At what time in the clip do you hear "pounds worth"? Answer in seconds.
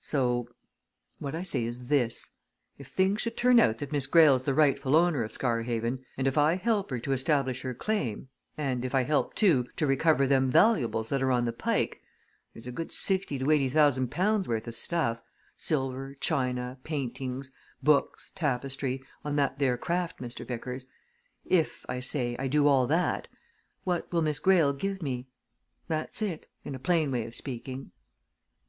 14.12-14.68